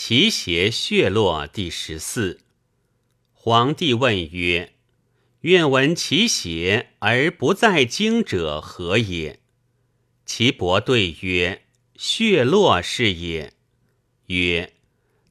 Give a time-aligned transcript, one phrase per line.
[0.00, 2.38] 其邪血落第十四。
[3.32, 4.74] 皇帝问曰
[5.42, 9.40] ：“愿闻其邪而不在经者何也？”
[10.24, 11.64] 其伯对曰
[11.98, 13.54] ：“血落是也。”
[14.26, 14.74] 曰：“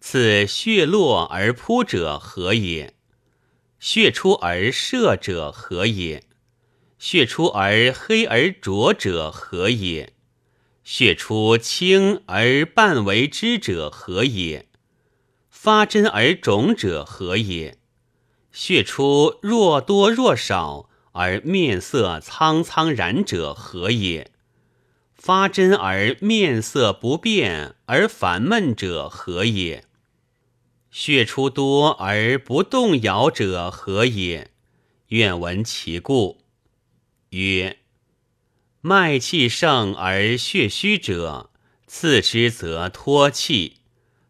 [0.00, 2.94] 此血落而扑者何也？
[3.78, 6.24] 血出而射者何也？
[6.98, 10.13] 血出而黑而浊者何也？
[10.84, 14.68] 血出青而半为之者何也？
[15.50, 17.78] 发针而肿者何也？”
[18.52, 24.30] 血出若多若少而面色苍苍然者何也？
[25.14, 29.84] 发针而面色不变而烦闷者何也？
[30.90, 34.50] 血出多而不动摇者何也？
[35.08, 36.42] 愿闻其故。
[37.30, 37.78] 曰：
[38.86, 41.48] 脉气盛而血虚者，
[41.86, 43.78] 次之则脱气，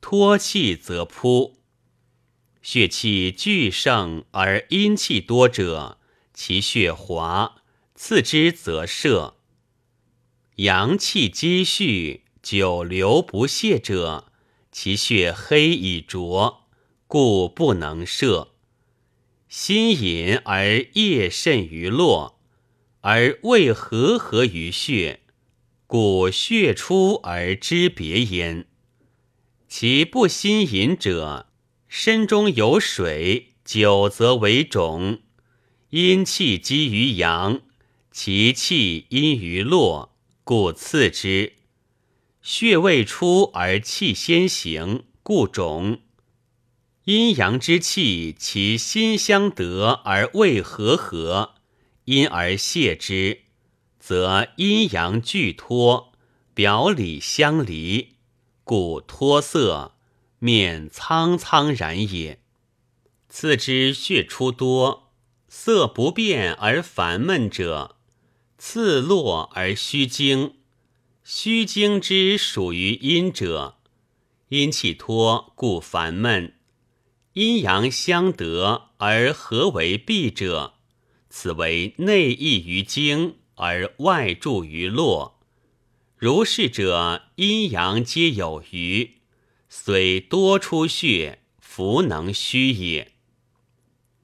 [0.00, 1.58] 脱气则扑。
[2.62, 5.98] 血气俱盛而阴气多者，
[6.32, 7.56] 其血滑；
[7.96, 9.34] 次之则射。
[10.58, 14.30] 阳气积蓄，久流不泄者，
[14.70, 16.68] 其血黑以浊，
[17.08, 18.52] 故不能射。
[19.48, 22.35] 心隐而液渗于络，
[23.08, 25.20] 而未合合于血，
[25.86, 28.66] 故血出而知别焉。
[29.68, 31.46] 其不心饮者，
[31.86, 35.20] 身中有水，久则为肿；
[35.90, 37.60] 阴气积于阳，
[38.10, 41.52] 其气阴于络，故次之。
[42.42, 46.00] 血未出而气先行，故肿。
[47.04, 51.54] 阴阳之气，其心相得而未合合，
[52.06, 53.42] 因而泄之，
[54.00, 56.12] 则阴阳俱脱，
[56.54, 58.14] 表里相离，
[58.64, 59.92] 故脱色。
[60.38, 62.40] 面苍苍然也。
[63.28, 65.10] 次之血出多，
[65.48, 67.96] 色不变而烦闷者，
[68.56, 70.56] 次落而虚惊。
[71.24, 73.78] 虚惊之属于阴者，
[74.50, 76.54] 阴气脱，故烦闷。
[77.32, 80.74] 阴阳相得而合为闭者，
[81.38, 85.38] 此为内溢于经而外注于络。
[86.16, 89.18] 如是者，阴阳皆有余。
[89.68, 93.12] 虽多出血，弗能虚也。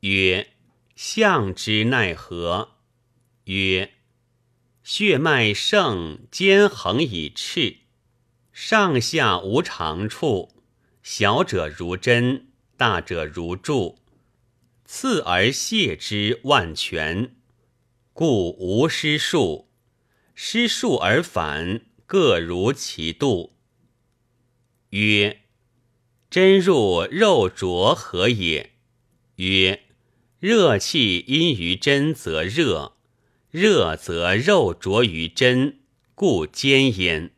[0.00, 0.48] 曰：
[0.94, 2.72] 象之奈何？
[3.44, 3.94] 曰：
[4.82, 7.78] 血脉盛，兼横以赤，
[8.52, 10.50] 上下无长处，
[11.02, 13.98] 小者如针，大者如柱，
[14.90, 17.36] 刺而泻之万全，
[18.14, 19.68] 故无失数。
[20.34, 23.52] 失数而反，各如其度。
[24.88, 25.42] 曰：
[26.30, 28.70] 真入肉浊何也？
[29.36, 29.82] 曰：
[30.40, 32.96] 热气因于真则热，
[33.50, 35.80] 热则肉浊于真，
[36.14, 37.32] 故坚焉。